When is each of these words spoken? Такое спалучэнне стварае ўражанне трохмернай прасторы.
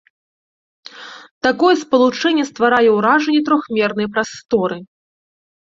Такое 1.47 1.75
спалучэнне 1.83 2.43
стварае 2.51 2.83
ўражанне 2.97 3.41
трохмернай 3.49 4.07
прасторы. 4.19 4.77